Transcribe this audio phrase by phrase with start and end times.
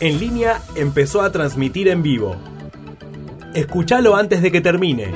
[0.00, 2.34] En línea empezó a transmitir en vivo.
[3.54, 5.12] Escúchalo antes de que termine.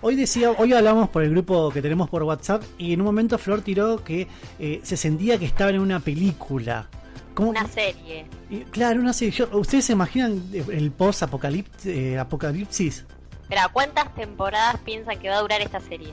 [0.00, 3.36] Hoy decía, hoy hablamos por el grupo que tenemos por WhatsApp y en un momento
[3.36, 4.28] Flor tiró que
[4.58, 6.88] eh, se sentía que estaba en una película.
[7.34, 7.50] ¿Cómo?
[7.50, 8.24] Una serie.
[8.48, 9.46] Y, claro, una serie.
[9.52, 12.16] ¿Ustedes se imaginan el post-apocalipsis?
[12.16, 13.04] apocalipsis?
[13.46, 16.12] Pero ¿cuántas temporadas piensan que va a durar esta serie?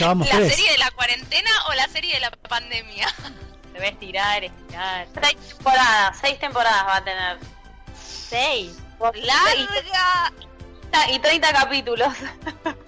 [0.00, 3.06] ¿La serie de la cuarentena o la serie de la pandemia?
[3.78, 5.08] Se va a estirar, estirar.
[5.22, 7.38] Seis temporadas, seis temporadas va a tener.
[7.96, 8.76] Seis.
[8.98, 10.32] ¡Larga!
[11.12, 12.12] Y 30 capítulos.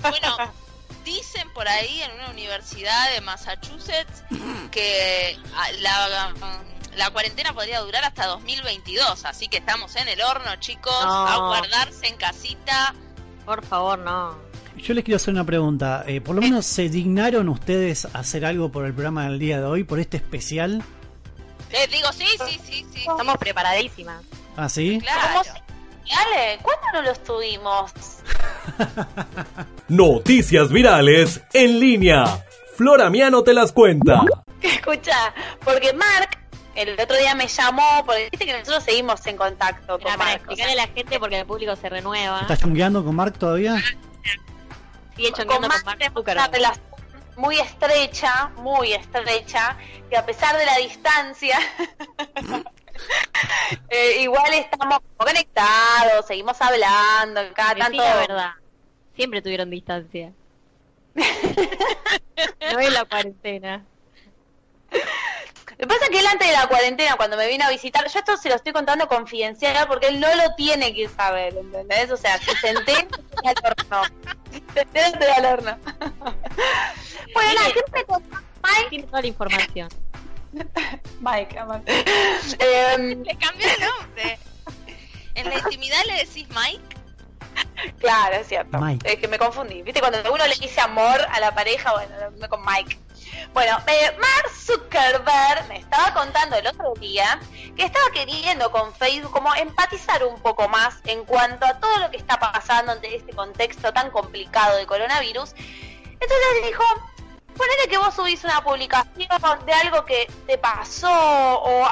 [0.03, 0.37] Bueno,
[1.05, 4.25] dicen por ahí en una universidad de Massachusetts
[4.73, 6.35] que ah, la,
[6.97, 12.09] la cuarentena podría durar hasta 2022, así que estamos en el horno, chicos, a guardarse
[12.09, 12.95] en casita.
[13.47, 14.50] Por favor, no.
[14.83, 16.05] Yo les quiero hacer una pregunta.
[16.07, 19.59] Eh, ¿Por lo menos se dignaron ustedes a hacer algo por el programa del día
[19.59, 20.83] de hoy, por este especial?
[21.71, 23.01] Les digo, sí, sí, sí, sí.
[23.01, 24.23] Estamos preparadísimas.
[24.57, 24.99] ¿Ah, sí?
[25.01, 25.43] Claro.
[26.13, 27.93] Ale, ¿cuándo no lo estuvimos?
[29.89, 32.25] Noticias virales en línea.
[32.77, 34.23] Floramiano te las cuenta.
[34.63, 35.33] Escucha,
[35.65, 36.39] porque Mark
[36.75, 40.73] el otro día me llamó, porque viste que nosotros seguimos en contacto con Para explicarle
[40.73, 42.41] a la gente porque el público se renueva.
[42.41, 43.83] ¿Estás chongueando con Mark todavía?
[45.21, 45.85] Sigue con, Mark.
[46.17, 46.85] una relación
[47.37, 49.77] muy estrecha, muy estrecha,
[50.09, 51.59] que a pesar de la distancia,
[53.91, 57.99] eh, igual estamos conectados, seguimos hablando, cada tanto...
[57.99, 58.51] la verdad,
[59.15, 60.33] siempre tuvieron distancia.
[61.15, 63.85] no es la cuarentena.
[64.91, 68.07] Lo que pasa es que él antes de la cuarentena, cuando me vino a visitar,
[68.09, 72.11] yo esto se lo estoy contando confidencial porque él no lo tiene que saber, ¿entendés?
[72.11, 73.07] O sea, si se entera,
[74.75, 75.79] entera, al horno.
[77.35, 78.89] bueno, nada, siempre con Mike.
[78.91, 79.89] Tiene toda la información.
[81.21, 81.83] Mike, amor.
[81.87, 84.39] Eh, le cambió el nombre.
[85.35, 86.97] En la intimidad le decís Mike.
[87.99, 88.79] Claro, es cierto.
[88.79, 89.11] Mike.
[89.11, 89.83] Es que me confundí.
[89.83, 90.01] ¿Viste?
[90.01, 92.99] Cuando uno le dice amor a la pareja, bueno, me con Mike.
[93.53, 97.41] Bueno, eh, Mark Zuckerberg me estaba contando el otro día
[97.77, 102.11] que estaba queriendo con Facebook como empatizar un poco más en cuanto a todo lo
[102.11, 105.55] que está pasando ante este contexto tan complicado de coronavirus.
[105.55, 106.85] Entonces dijo,
[107.57, 111.89] ponele que vos subís una publicación de algo que te pasó o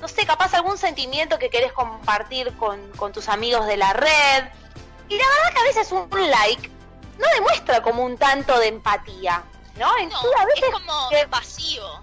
[0.00, 4.44] no sé, capaz algún sentimiento que querés compartir con, con tus amigos de la red.
[5.08, 6.70] Y la verdad que a veces un like
[7.18, 9.44] no demuestra como un tanto de empatía.
[9.78, 9.96] ¿No?
[9.98, 12.00] En a veces es como vacío.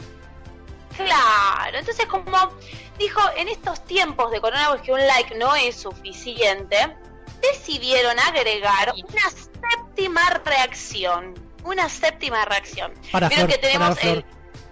[0.96, 2.52] Claro, entonces como
[2.98, 6.96] dijo, en estos tiempos de coronavirus que un like no es suficiente,
[7.42, 11.36] decidieron agregar una séptima reacción.
[11.64, 12.94] Una séptima reacción.
[13.12, 14.26] Para que tenemos el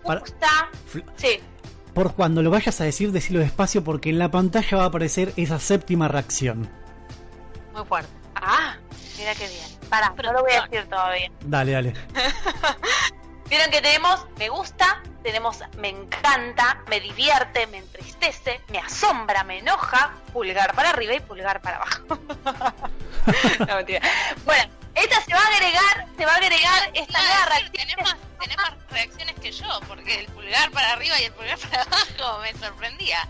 [0.03, 0.69] gusta.
[1.17, 1.39] Sí.
[1.93, 5.33] Por cuando lo vayas a decir, decirlo despacio porque en la pantalla va a aparecer
[5.37, 6.69] esa séptima reacción.
[7.73, 8.11] Muy fuerte.
[8.35, 8.77] Ah,
[9.17, 9.74] mira qué bien.
[9.89, 11.31] Para, no lo voy a decir todavía.
[11.41, 11.93] Dale, dale.
[13.49, 19.59] Vieron que tenemos me gusta, tenemos me encanta, me divierte, me entristece, me asombra, me
[19.59, 22.19] enoja, pulgar para arriba y pulgar para abajo.
[23.67, 24.01] no, mentira.
[24.45, 27.55] Bueno, esta se va a agregar, se va a agregar esta garra.
[27.71, 31.59] tenés, más, tenés más reacciones que yo, porque el pulgar para arriba y el pulgar
[31.59, 33.27] para abajo me sorprendía.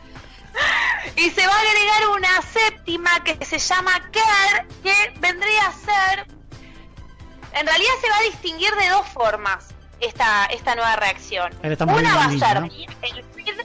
[1.18, 6.35] Y se va a agregar una séptima que se llama Care, que vendría a ser
[7.56, 9.70] en realidad se va a distinguir de dos formas
[10.02, 11.54] esta, esta nueva reacción.
[11.64, 13.60] Una va a ser el feed.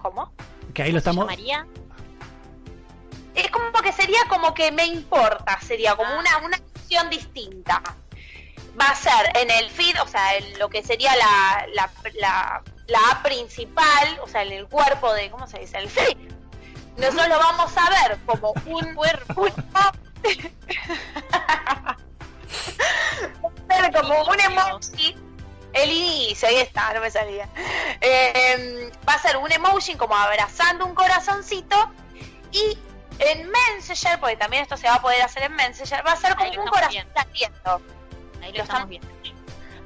[0.00, 0.32] ¿Cómo?
[0.72, 1.30] Que ahí lo estamos.
[3.34, 7.82] Es como que sería como que me importa, sería como una, una acción distinta.
[8.80, 12.62] Va a ser en el feed, o sea, en lo que sería la, la, la,
[12.86, 15.76] la principal, o sea, en el cuerpo de, ¿cómo se dice?
[15.78, 16.16] El feed.
[16.96, 19.46] Nosotros lo vamos a ver como un cuerpo
[24.18, 25.16] como un emoji.
[25.72, 27.48] El inicio, ahí está, no me salía.
[28.00, 31.90] Em, va a ser un emoji como abrazando un corazoncito.
[32.50, 32.78] Y
[33.18, 36.36] en Messenger, porque también esto se va a poder hacer en Messenger, va a ser
[36.36, 37.80] como un corazón latiendo.
[38.42, 39.08] Ahí lo, estamos viendo.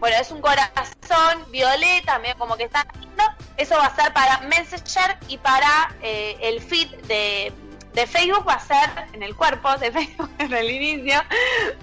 [0.01, 3.25] Bueno, es un corazón violeta, también como que está lindo.
[3.57, 7.53] Eso va a ser para Messenger y para eh, el feed de
[7.97, 11.19] de Facebook va a ser, en el cuerpo de Facebook, en el inicio,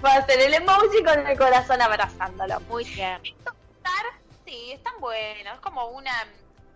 [0.02, 2.60] va a ser el emoji con el corazón abrazándolo.
[2.60, 3.20] Muy bien.
[4.46, 6.12] Sí, es tan bueno, es como una,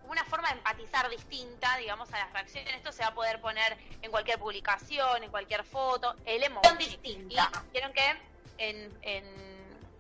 [0.09, 2.75] una forma de empatizar distinta, digamos, a las reacciones.
[2.75, 6.77] Esto se va a poder poner en cualquier publicación, en cualquier foto, el emoji.
[6.77, 7.49] distinta.
[7.71, 8.17] Quiero que
[8.59, 9.25] en, en,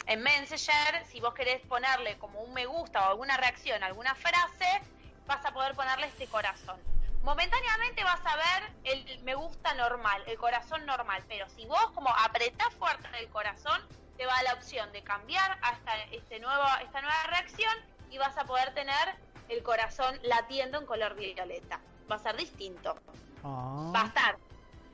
[0.07, 4.83] en Messenger, si vos querés ponerle como un me gusta o alguna reacción, alguna frase,
[5.29, 6.81] vas a poder poner darle este corazón.
[7.29, 12.09] Momentáneamente vas a ver el me gusta normal, el corazón normal, pero si vos como
[12.09, 13.83] apretás fuerte el corazón,
[14.17, 17.77] te va la opción de cambiar hasta este nuevo, esta nueva reacción
[18.11, 19.15] y vas a poder tener
[19.51, 21.83] el corazón latiendo en color violeta.
[22.11, 22.97] Va a ser distinto.
[23.45, 23.93] Ah.
[23.95, 24.39] Va a estar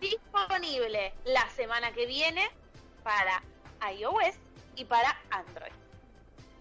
[0.00, 2.50] disponible la semana que viene
[3.04, 3.44] para
[3.92, 4.34] iOS
[4.74, 5.72] y para Android.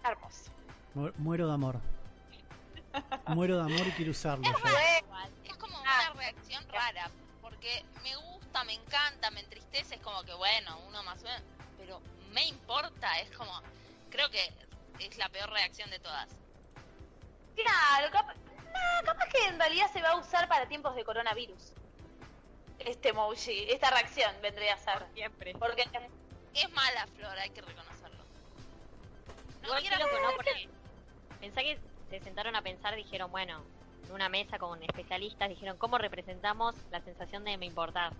[0.04, 0.52] Hermoso.
[1.18, 1.80] Muero de amor.
[3.26, 4.44] Muero de amor y quiero usarlo.
[4.46, 4.68] Es, como
[5.84, 7.10] una reacción rara,
[7.40, 11.42] porque me gusta, me encanta, me entristece, es como que bueno, uno más o menos,
[11.78, 12.00] pero
[12.32, 13.62] me importa, es como,
[14.10, 14.52] creo que
[14.98, 16.28] es la peor reacción de todas.
[17.54, 18.34] Claro, capaz,
[19.04, 21.72] capaz que en realidad se va a usar para tiempos de coronavirus.
[22.80, 25.06] Este emoji, esta reacción vendría a ser.
[25.14, 25.54] Siempre.
[25.54, 25.88] Porque
[26.54, 28.24] es mala, Flor, hay que reconocerlo.
[29.62, 30.68] No quiero que no, porque
[31.40, 31.78] pensá que
[32.10, 33.64] se sentaron a pensar, dijeron, bueno,
[34.06, 38.12] en una mesa con especialistas, dijeron, ¿cómo representamos la sensación de me importar?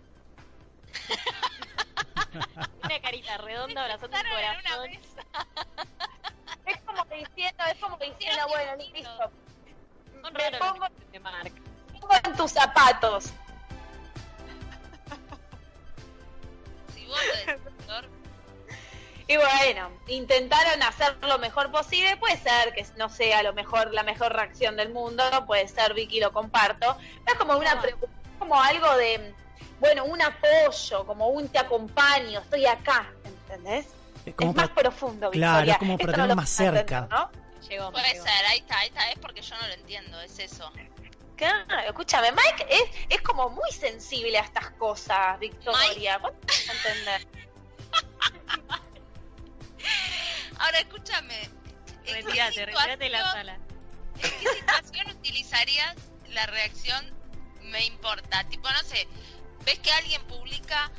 [2.84, 4.90] una carita redonda abrazando un corazón.
[6.66, 9.30] es como diciendo, es como diciendo, bueno, listo.
[10.12, 10.86] me pongo,
[12.00, 13.32] pongo en tus zapatos.
[16.94, 18.23] si vos lo decís,
[19.26, 22.16] y bueno, intentaron hacer lo mejor posible.
[22.18, 25.24] Puede ser que no sea lo mejor, la mejor reacción del mundo.
[25.46, 26.96] Puede ser, Vicky, lo comparto.
[27.26, 27.80] Es como una
[28.38, 29.34] como algo de,
[29.80, 33.86] bueno, un apoyo, como un te acompaño, estoy acá, ¿entendés?
[34.26, 37.08] Es, más profundo, Claro, es como para tener más cerca.
[37.10, 37.30] ¿no?
[37.68, 40.70] Llegó, Puede ser, ahí está, ahí está, es porque yo no lo entiendo, es eso.
[41.36, 46.18] Claro, escúchame, Mike es, es como muy sensible a estas cosas, Victoria.
[46.20, 47.26] ¿Cuánto entender?
[50.58, 51.50] Ahora escúchame.
[52.06, 53.54] Retírate, retírate la sala.
[53.54, 55.96] ¿En qué situación utilizarías
[56.28, 57.14] la reacción
[57.62, 58.44] me importa?
[58.48, 59.08] Tipo, no sé,
[59.64, 60.90] ves que alguien publica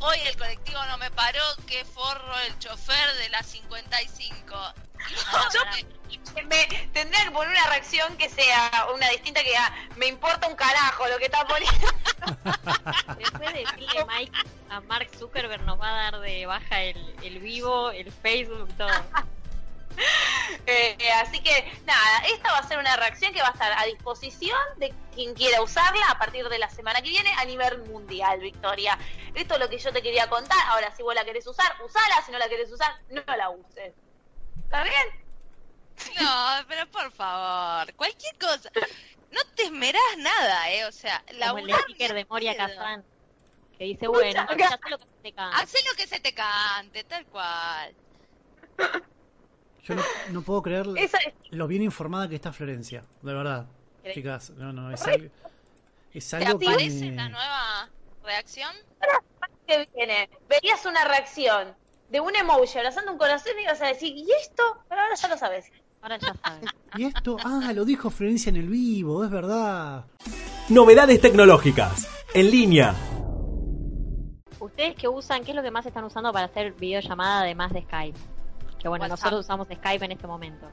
[0.00, 4.74] hoy el colectivo no me paró, qué forro el chofer de la 55.
[5.52, 5.97] Yo me,
[6.92, 11.06] tendría que poner una reacción que sea una distinta que diga, me importa un carajo
[11.08, 11.88] lo que está poniendo.
[13.18, 14.38] Después de decirle Mike
[14.70, 18.88] a Mark Zuckerberg nos va a dar de baja el, el vivo, el Facebook, todo.
[20.66, 23.84] Eh, así que nada, esta va a ser una reacción que va a estar a
[23.84, 28.38] disposición de quien quiera usarla a partir de la semana que viene a nivel mundial,
[28.38, 28.96] Victoria.
[29.34, 30.58] Esto es lo que yo te quería contar.
[30.68, 32.22] Ahora, si vos la querés usar, usala.
[32.24, 33.94] Si no la querés usar, no la uses.
[34.64, 35.27] ¿Está bien?
[36.20, 38.70] No, pero por favor, cualquier cosa.
[39.30, 40.84] No te esmerás nada, ¿eh?
[40.86, 43.04] O sea, la Como el sticker de Moria Kazan.
[43.76, 45.56] Que dice, bueno, haz lo que se te cante.
[45.56, 47.94] Haz lo que se te cante, tal cual.
[49.84, 49.94] Yo
[50.30, 50.86] no, puedo creer
[51.50, 53.66] lo bien informada que está Florencia, de verdad.
[54.12, 55.28] Chicas, no, no, es algo,
[56.14, 57.90] es algo ¿Te parece la nueva
[58.24, 58.74] reacción?
[59.66, 61.76] que viene, veías una reacción
[62.08, 64.82] de un emoji abrazando un corazón y ibas a decir, ¿y esto?
[64.88, 65.70] Pero ahora ya lo sabes.
[66.00, 66.70] Ahora ya sabes.
[66.96, 70.04] Y esto, ah, lo dijo Florencia en el vivo, es verdad.
[70.68, 72.94] Novedades tecnológicas, en línea.
[74.60, 75.44] ¿Ustedes qué usan?
[75.44, 78.18] ¿Qué es lo que más están usando para hacer videollamada además de Skype?
[78.78, 80.68] Que bueno, nosotros usamos Skype en este momento.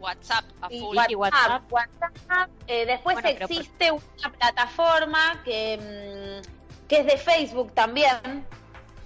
[0.00, 0.96] WhatsApp a full.
[1.08, 1.72] Y WhatsApp.
[1.72, 2.50] WhatsApp.
[2.66, 8.46] Eh, después existe una plataforma que, mm, que es de Facebook también.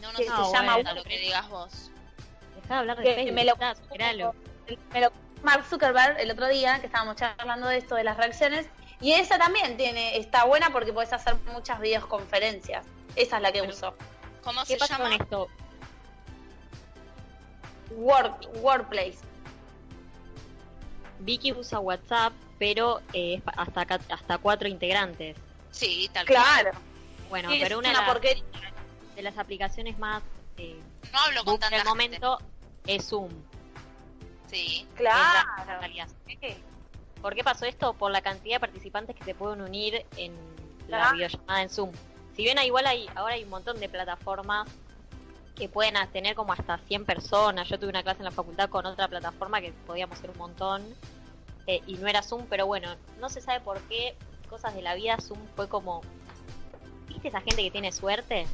[0.00, 1.90] No, no, que se llama lo que digas vos.
[2.54, 3.34] Deja de hablar de Facebook.
[3.34, 4.34] Me lo,
[4.92, 8.66] me lo Mark Zuckerberg el otro día que estábamos charlando de esto de las reacciones
[9.00, 12.84] y esa también tiene está buena porque puedes hacer muchas videoconferencias.
[13.14, 13.94] Esa es la que uso.
[14.42, 15.04] ¿Cómo se llama?
[15.04, 15.48] con esto?
[17.90, 19.18] Word, Workplace.
[21.20, 25.36] Vicky usa WhatsApp, pero eh, hasta hasta cuatro integrantes.
[25.70, 26.72] Sí, tal Claro.
[27.28, 30.22] Bueno, pero una, de, las, aplicaciones más
[30.56, 30.80] eh,
[31.12, 32.38] no hablo con en el momento
[32.86, 33.30] es Zoom.
[34.48, 34.86] Sí.
[34.94, 35.48] Claro.
[37.20, 37.94] ¿Por qué pasó esto?
[37.94, 40.32] Por la cantidad de participantes que se pueden unir en
[40.88, 41.92] la videollamada en Zoom.
[42.36, 44.68] Si bien igual hay, ahora hay un montón de plataformas
[45.56, 47.68] que pueden tener como hasta 100 personas.
[47.68, 50.84] Yo tuve una clase en la facultad con otra plataforma que podíamos ser un montón
[51.66, 54.14] eh, y no era Zoom, pero bueno, no se sabe por qué
[54.48, 56.02] cosas de la vida Zoom fue como...
[57.08, 58.46] ¿Viste esa gente que tiene suerte?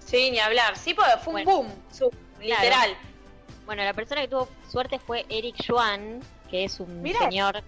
[0.00, 0.76] Sí, ni hablar.
[0.76, 2.10] Sí, fue un boom, Zoom,
[2.40, 2.96] literal.
[3.66, 7.62] Bueno, la persona que tuvo suerte fue Eric Schwan, que es un señor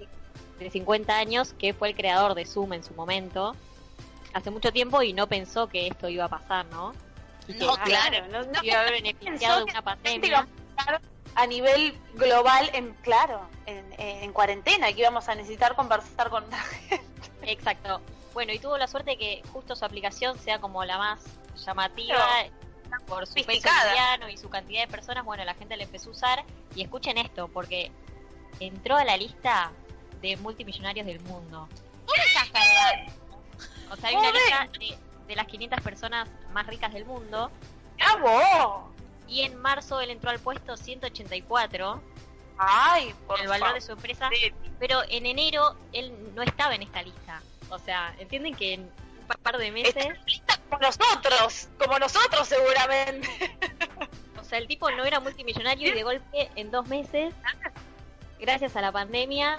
[0.58, 3.54] de 50 años que fue el creador de Zoom en su momento
[4.36, 6.92] hace mucho tiempo y no pensó que esto iba a pasar, ¿no?
[7.48, 10.46] no, claro, no, iba a haber beneficiado de una pandemia.
[11.34, 16.58] a nivel global, en claro, en, en cuarentena, que íbamos a necesitar conversar con la
[16.58, 17.02] gente.
[17.42, 18.02] Exacto.
[18.34, 21.24] Bueno, y tuvo la suerte de que justo su aplicación sea como la más
[21.64, 22.18] llamativa
[23.06, 25.24] por su mediano y su cantidad de personas.
[25.24, 26.44] Bueno, la gente le empezó a usar.
[26.74, 27.90] Y escuchen esto, porque
[28.60, 29.72] entró a la lista
[30.20, 31.68] de multimillonarios del mundo.
[33.90, 34.68] O sea, hay una lista
[35.26, 37.50] de, las 500 personas más ricas del mundo.
[37.96, 38.90] ¡Bravo!
[39.28, 42.02] Y en marzo él entró al puesto 184.
[42.58, 44.30] Ay, por el valor de su empresa.
[44.78, 47.42] Pero en enero él no estaba en esta lista.
[47.70, 48.80] O sea, entienden que
[49.26, 50.08] par de meses.
[50.68, 53.28] como nosotros, como nosotros seguramente.
[54.40, 57.34] O sea, el tipo no era multimillonario y de golpe en dos meses,
[58.38, 59.58] gracias a la pandemia,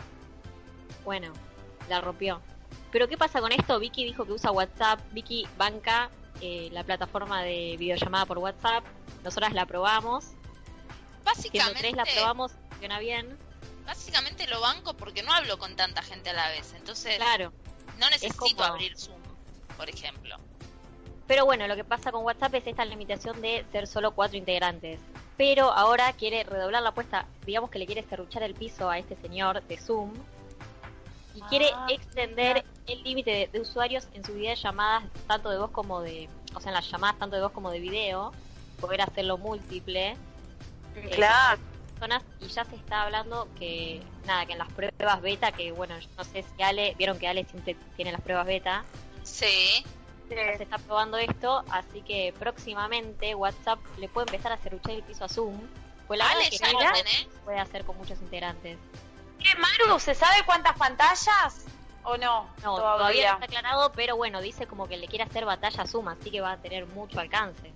[1.03, 1.33] bueno,
[1.89, 2.41] la rompió.
[2.91, 3.79] Pero ¿qué pasa con esto?
[3.79, 6.09] Vicky dijo que usa WhatsApp, Vicky banca
[6.41, 8.83] eh, la plataforma de videollamada por WhatsApp,
[9.23, 10.27] nosotras la probamos.
[11.23, 11.91] Básicamente.
[11.91, 13.37] la probamos, funciona bien.
[13.85, 17.17] Básicamente lo banco porque no hablo con tanta gente a la vez, entonces.
[17.17, 17.51] Claro.
[17.99, 19.21] No necesito abrir Zoom,
[19.77, 20.37] por ejemplo.
[21.27, 24.99] Pero bueno, lo que pasa con WhatsApp es esta limitación de ser solo cuatro integrantes.
[25.37, 29.15] Pero ahora quiere redoblar la apuesta, digamos que le quiere cerruchar el piso a este
[29.17, 30.13] señor de Zoom
[31.35, 35.59] y quiere ah, extender el límite de, usuarios en su vida de llamadas tanto de
[35.59, 38.31] voz como de, o sea, en las llamadas tanto de voz como de video,
[38.79, 40.15] poder hacerlo múltiple.
[40.95, 41.61] Eh, claro
[42.39, 46.23] y ya se está hablando que, nada, que en las pruebas beta, que bueno, no
[46.23, 48.83] sé si Ale, vieron que Ale siempre tiene las pruebas beta.
[49.27, 49.85] Sí.
[50.29, 55.23] Se está probando esto, así que próximamente WhatsApp le puede empezar a cerruchar el piso
[55.25, 55.57] a Zoom.
[56.05, 56.79] Pues la Ale, ya lo
[57.45, 58.77] puede hacer con muchos integrantes.
[59.39, 59.99] ¿Qué, Maru?
[59.99, 61.65] ¿Se sabe cuántas pantallas?
[62.03, 62.49] ¿O no?
[62.63, 63.31] No, todavía.
[63.31, 66.31] no está aclarado, pero bueno, dice como que le quiere hacer batalla a Zoom, así
[66.31, 67.73] que va a tener mucho alcance.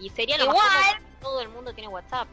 [0.00, 1.02] Y sería lo Igual.
[1.20, 2.28] todo el mundo tiene WhatsApp.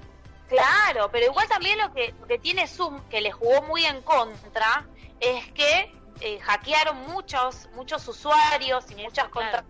[0.48, 4.86] Claro, pero igual también lo que, que tiene Zoom, que le jugó muy en contra,
[5.20, 9.64] es que eh, hackearon muchos muchos usuarios y muchas claro.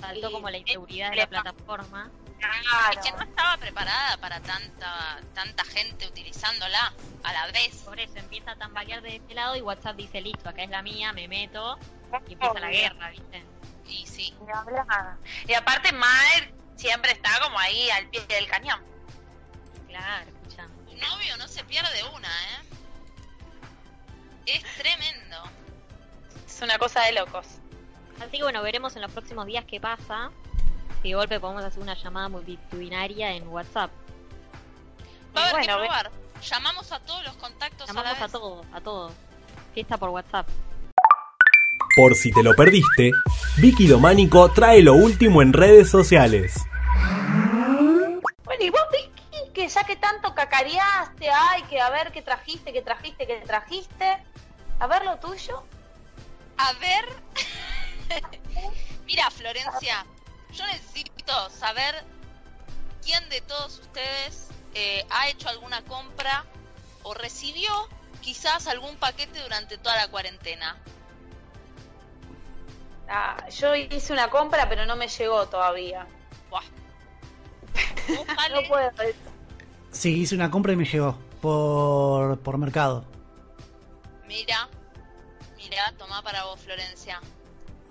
[0.00, 2.10] Saltó como la inseguridad de la plataforma.
[2.38, 2.92] Claro.
[2.92, 6.92] Y que no estaba preparada para tanta tanta gente utilizándola
[7.22, 7.82] a la vez.
[7.82, 10.82] Por eso empieza a tambalear de este lado y WhatsApp dice, listo, acá es la
[10.82, 11.78] mía, me meto
[12.26, 13.44] y empieza la guerra, ¿viste?
[13.86, 14.34] Y sí.
[15.46, 18.80] Y aparte Maer siempre está como ahí al pie del cañón.
[19.88, 20.30] Claro,
[20.88, 22.69] Tu novio no se pierde una, ¿eh?
[24.54, 25.36] Es tremendo.
[26.46, 27.46] Es una cosa de locos.
[28.20, 30.30] Así que bueno, veremos en los próximos días qué pasa.
[31.02, 33.90] Si de golpe podemos hacer una llamada multitudinaria en WhatsApp.
[35.36, 36.10] Va a haber que probar.
[36.42, 39.12] Llamamos a todos los contactos Llamamos a, la a todos, a todos.
[39.74, 40.48] Fiesta por WhatsApp.
[41.96, 43.12] Por si te lo perdiste,
[43.58, 46.54] Vicky Dománico trae lo último en redes sociales.
[48.44, 48.80] Bueno, y vos,
[49.52, 54.22] que ya que tanto cacareaste, ay, que a ver qué trajiste, qué trajiste, qué trajiste.
[54.78, 55.64] A ver lo tuyo.
[56.56, 57.04] A ver.
[59.06, 60.06] Mira, Florencia,
[60.52, 62.04] yo necesito saber
[63.02, 66.44] quién de todos ustedes eh, ha hecho alguna compra
[67.02, 67.88] o recibió
[68.20, 70.76] quizás algún paquete durante toda la cuarentena.
[73.08, 76.06] Ah, yo hice una compra, pero no me llegó todavía.
[78.52, 78.90] no puedo.
[79.90, 83.04] Sí, hice una compra y me llegó por, por mercado.
[84.26, 84.68] Mira,
[85.56, 87.20] mira, toma para vos, Florencia.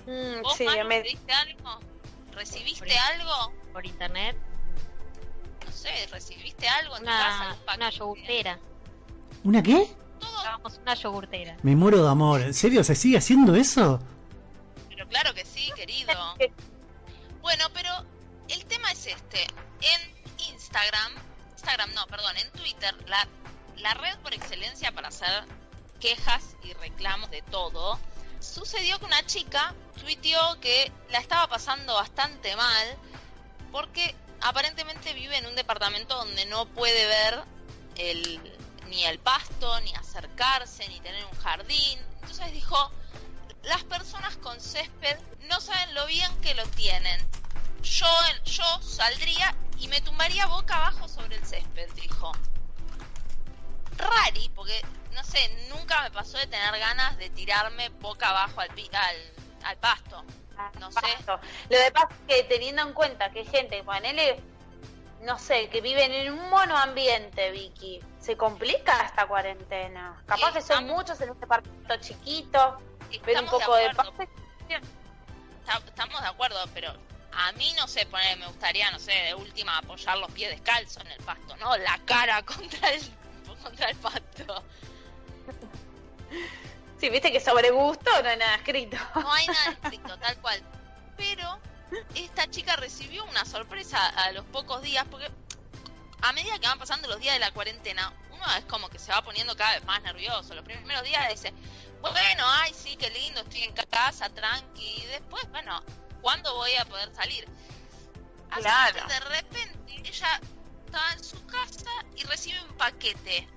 [0.06, 1.02] Mm, ¿Vos, sí, me...
[1.02, 1.80] ¿recibiste algo?
[2.32, 3.54] ¿Recibiste algo?
[3.74, 4.38] Por internet.
[5.66, 7.76] No sé, ¿recibiste algo en una, tu casa?
[7.76, 8.60] Una yogurtera.
[9.44, 9.88] ¿Una qué?
[10.20, 10.80] Todo.
[10.82, 11.58] una yogurtera.
[11.64, 12.42] Me muero de amor.
[12.42, 12.84] ¿En serio?
[12.84, 14.00] ¿Se sigue haciendo eso?
[14.90, 16.14] Pero claro que sí, querido.
[17.42, 17.90] bueno, pero
[18.48, 19.44] el tema es este.
[19.82, 21.14] En Instagram
[21.60, 23.28] Instagram, no, perdón, en Twitter, la,
[23.78, 25.44] la red por excelencia para hacer
[26.00, 28.00] quejas y reclamos de todo,
[28.40, 32.98] sucedió que una chica tuiteó que la estaba pasando bastante mal
[33.74, 37.44] porque aparentemente vive en un departamento donde no puede ver
[37.98, 38.40] el,
[38.88, 42.00] ni el pasto, ni acercarse, ni tener un jardín.
[42.22, 42.90] Entonces dijo,
[43.64, 45.18] las personas con césped
[45.50, 47.20] no saben lo bien que lo tienen.
[47.82, 48.08] Yo,
[48.46, 52.32] yo saldría y me tumbaría boca abajo sobre el césped, dijo.
[53.98, 54.82] Rari, porque,
[55.14, 58.70] no sé, nunca me pasó de tener ganas de tirarme boca abajo al,
[59.64, 60.24] al, pasto.
[60.80, 61.00] No sé.
[61.70, 64.42] Lo de pasa es que teniendo en cuenta que hay gente, ponele,
[65.22, 70.22] no sé, que viven en un monoambiente, Vicky, se complica esta cuarentena.
[70.26, 72.78] Capaz que son muchos en este parquito chiquito,
[73.24, 73.90] pero un poco de,
[75.86, 76.94] Estamos de acuerdo, pero
[77.40, 81.04] A mí no sé, poner, me gustaría, no sé, de última apoyar los pies descalzos
[81.06, 81.76] en el pasto, ¿no?
[81.78, 83.02] La cara contra el,
[83.64, 84.64] contra el pasto.
[87.00, 88.98] Sí, viste que sobre gusto no hay nada escrito.
[89.16, 90.62] No hay nada escrito, tal cual.
[91.16, 91.60] Pero
[92.14, 95.32] esta chica recibió una sorpresa a los pocos días, porque
[96.22, 99.14] a medida que van pasando los días de la cuarentena, uno es como que se
[99.14, 100.54] va poniendo cada vez más nervioso.
[100.56, 101.54] Los primeros días dice,
[102.02, 105.04] bueno, ay, sí, qué lindo, estoy en casa, tranqui.
[105.04, 105.82] Y después, bueno,
[106.22, 107.48] ¿cuándo voy a poder salir?
[108.52, 109.08] Así claro.
[109.08, 110.42] que de repente ella
[110.86, 113.48] estaba en su casa y recibe un paquete.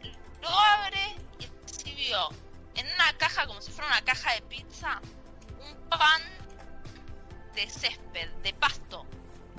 [0.41, 2.29] Lo abre y recibió
[2.75, 5.01] en una caja, como si fuera una caja de pizza,
[5.61, 6.23] un pan
[7.55, 9.07] de césped, de pasto.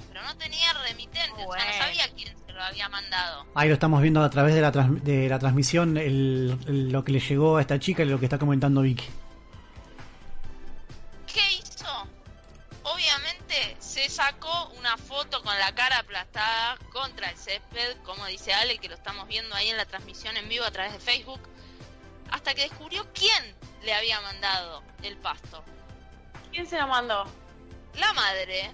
[0.07, 3.45] Pero no tenía remitente, o sea, no sabía quién se lo había mandado.
[3.55, 7.19] Ahí lo estamos viendo a través de la, de la transmisión, el, lo que le
[7.19, 9.05] llegó a esta chica y lo que está comentando Vicky.
[13.03, 18.77] Obviamente se sacó una foto con la cara aplastada contra el césped, como dice Ale,
[18.77, 21.41] que lo estamos viendo ahí en la transmisión en vivo a través de Facebook
[22.31, 25.65] hasta que descubrió quién le había mandado el pasto.
[26.51, 27.25] ¿Quién se lo mandó?
[27.95, 28.71] La madre.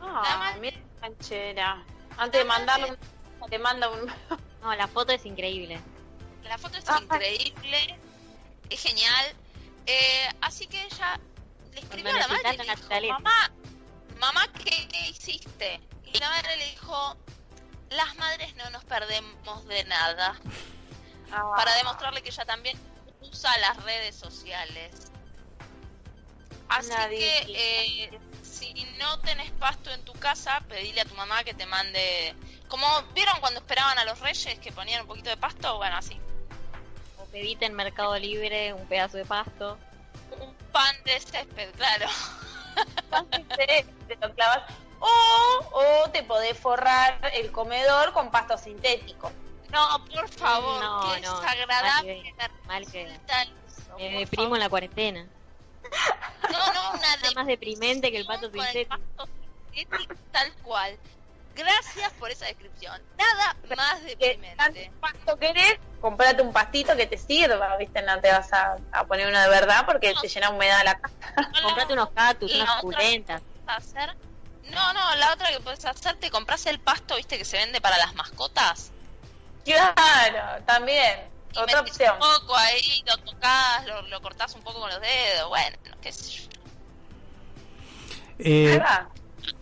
[0.00, 0.82] Ah, la madre.
[1.00, 1.84] canchera.
[2.16, 2.96] Antes de mandarlo,
[3.50, 4.12] te manda un.
[4.62, 5.78] No, la foto es increíble.
[6.44, 7.98] La foto es ah, increíble,
[8.70, 9.34] es genial.
[9.86, 11.20] Eh, así que ella
[11.74, 13.52] le escribió a la madre y le dijo, mamá,
[14.18, 15.80] mamá, ¿qué, ¿qué hiciste?
[16.04, 17.16] Y la madre le dijo,
[17.90, 20.38] las madres no nos perdemos de nada
[21.30, 21.76] para ah.
[21.76, 22.78] demostrarle que ella también
[23.20, 25.10] usa las redes sociales.
[26.68, 31.54] Así que eh, si no tenés pasto en tu casa, pedile a tu mamá que
[31.54, 32.34] te mande.
[32.68, 36.18] Como vieron cuando esperaban a los reyes que ponían un poquito de pasto, bueno, así.
[37.18, 39.78] O pedite en Mercado Libre un pedazo de pasto.
[40.74, 42.06] Pan de césped, claro.
[43.10, 44.64] Pan de te lo clavas.
[44.98, 49.30] O, o te podés forrar el comedor con pasto sintético.
[49.70, 52.34] No, por favor, no, no, es agradable.
[52.66, 53.06] Mal que,
[53.98, 55.24] me deprimo en la cuarentena.
[56.50, 58.96] No, no, nada más deprimente que el pato sintético.
[60.32, 60.98] Tal cual.
[61.54, 63.00] Gracias por esa descripción.
[63.16, 64.90] Nada más deprimente.
[65.00, 65.78] ¿Cuánto querés?
[66.00, 68.02] Comprate un pastito que te sirva, ¿viste?
[68.02, 71.14] No te vas a, poner uno de verdad porque te llena humedad la casa.
[71.62, 73.42] Comprate unos cactus, unas suculentas.
[73.66, 74.16] Hacer...
[74.70, 77.38] No, no, la otra que puedes hacer, te compras el pasto, ¿viste?
[77.38, 78.90] Que se vende para las mascotas.
[79.64, 81.28] Claro, también.
[81.56, 82.14] Otra opción.
[82.14, 86.12] Un poco ahí, lo tocas, lo, lo cortás un poco con los dedos, bueno, qué
[86.12, 86.44] sé yo.
[88.38, 88.82] Eh,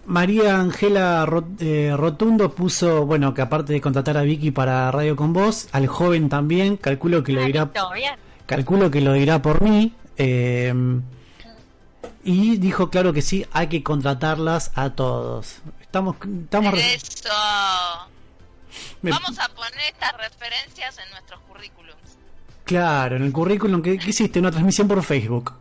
[0.06, 1.26] María Ángela
[1.60, 5.86] eh, Rotundo puso, bueno, que aparte de contratar a Vicky para Radio con Vos, al
[5.86, 7.70] joven también, calculo que lo ah, dirá,
[8.46, 9.92] calculo que lo dirá por mí.
[10.16, 10.74] Eh,
[12.24, 15.56] y dijo, claro que sí, hay que contratarlas a todos.
[15.80, 16.74] Estamos, estamos.
[16.78, 17.28] Eso.
[19.02, 21.98] Vamos a poner estas referencias en nuestros currículums.
[22.64, 25.52] Claro, en el currículum que, hiciste una transmisión por Facebook.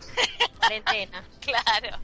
[0.58, 1.22] Cuarentena.
[1.40, 1.98] claro.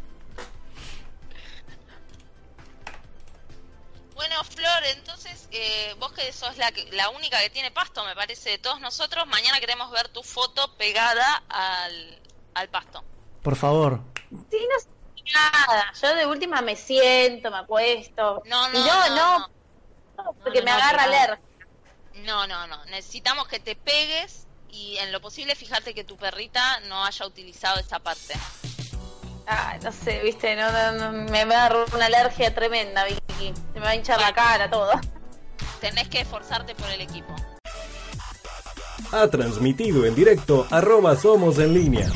[4.15, 8.51] Bueno, Flor, entonces eh, vos que sos la, la única que tiene pasto, me parece,
[8.51, 12.21] de todos nosotros, mañana queremos ver tu foto pegada al,
[12.55, 13.05] al pasto.
[13.43, 14.01] Por favor.
[14.51, 14.89] Sí, no sé
[15.33, 15.93] nada.
[16.01, 18.43] Yo de última me siento, me acuesto.
[18.47, 19.49] No, no, no,
[20.17, 21.41] no, porque me agarra alergia.
[22.15, 22.85] No, no, no.
[22.87, 27.81] Necesitamos que te pegues y en lo posible fíjate que tu perrita no haya utilizado
[27.81, 28.35] esa parte.
[29.47, 33.53] Ah, no sé, viste, no, me va a dar una alergia tremenda, Vicky.
[33.73, 34.93] Se me va a hinchar la cara, todo.
[35.81, 37.35] Tenés que esforzarte por el equipo.
[39.13, 42.09] Ha transmitido en directo arroba somos en línea.